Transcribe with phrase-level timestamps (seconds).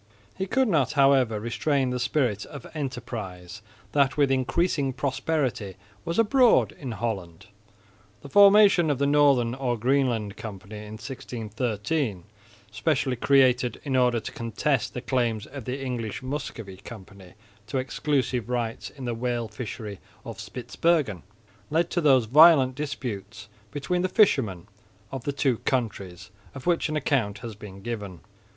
[0.35, 3.61] He could not, however, restrain the spirit of enterprise
[3.91, 7.45] that with increasing prosperity was abroad in Holland.
[8.23, 12.23] The formation of the Northern or Greenland Company in 1613,
[12.71, 17.35] specially created in order to contest the claims of the English Muscovy Company
[17.67, 21.21] to exclusive rights in the whale fishery off Spitsbergen,
[21.69, 24.65] led to those violent disputes between the fishermen
[25.11, 28.21] of the two countries, of which an account has been given.